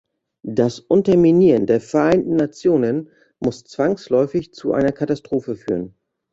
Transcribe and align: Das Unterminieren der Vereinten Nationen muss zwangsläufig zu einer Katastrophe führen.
Das 0.41 0.79
Unterminieren 0.79 1.67
der 1.67 1.79
Vereinten 1.79 2.35
Nationen 2.35 3.11
muss 3.39 3.65
zwangsläufig 3.65 4.51
zu 4.51 4.73
einer 4.73 4.93
Katastrophe 4.93 5.55
führen. 5.55 5.93